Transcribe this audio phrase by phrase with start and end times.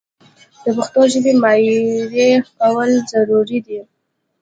[0.63, 3.79] د پښتو ژبې معیاري کول ضروري دي.